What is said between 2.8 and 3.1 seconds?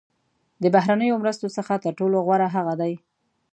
دي.